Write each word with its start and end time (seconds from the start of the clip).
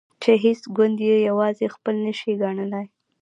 چې 0.21 0.31
هیڅ 0.43 0.61
ګوند 0.75 0.97
یې 1.07 1.15
یوازې 1.29 1.65
خپل 1.75 1.95
نشي 2.05 2.31
ګڼلای. 2.41 2.87